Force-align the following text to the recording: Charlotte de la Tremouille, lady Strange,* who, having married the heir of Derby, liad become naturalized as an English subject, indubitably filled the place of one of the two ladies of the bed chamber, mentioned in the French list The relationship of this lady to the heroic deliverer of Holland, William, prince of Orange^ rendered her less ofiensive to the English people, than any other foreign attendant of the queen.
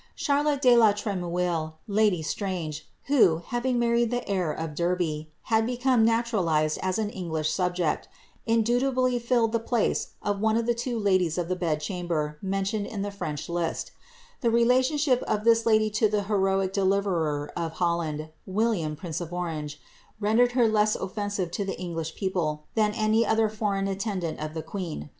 Charlotte 0.15 0.63
de 0.63 0.75
la 0.75 0.93
Tremouille, 0.93 1.73
lady 1.87 2.23
Strange,* 2.23 2.89
who, 3.03 3.43
having 3.45 3.77
married 3.77 4.09
the 4.09 4.27
heir 4.27 4.51
of 4.51 4.73
Derby, 4.73 5.29
liad 5.51 5.67
become 5.67 6.03
naturalized 6.03 6.79
as 6.81 6.97
an 6.97 7.11
English 7.11 7.51
subject, 7.51 8.07
indubitably 8.47 9.19
filled 9.19 9.51
the 9.51 9.59
place 9.59 10.13
of 10.23 10.39
one 10.39 10.57
of 10.57 10.65
the 10.65 10.73
two 10.73 10.97
ladies 10.97 11.37
of 11.37 11.49
the 11.49 11.55
bed 11.55 11.79
chamber, 11.81 12.39
mentioned 12.41 12.87
in 12.87 13.03
the 13.03 13.11
French 13.11 13.47
list 13.47 13.91
The 14.39 14.49
relationship 14.49 15.21
of 15.27 15.43
this 15.43 15.67
lady 15.67 15.91
to 15.91 16.09
the 16.09 16.23
heroic 16.23 16.73
deliverer 16.73 17.51
of 17.55 17.73
Holland, 17.73 18.29
William, 18.47 18.95
prince 18.95 19.21
of 19.21 19.29
Orange^ 19.29 19.75
rendered 20.19 20.53
her 20.53 20.67
less 20.67 20.97
ofiensive 20.97 21.51
to 21.51 21.63
the 21.63 21.79
English 21.79 22.15
people, 22.15 22.63
than 22.73 22.93
any 22.93 23.23
other 23.23 23.49
foreign 23.49 23.87
attendant 23.87 24.39
of 24.39 24.55
the 24.55 24.63
queen. 24.63 25.09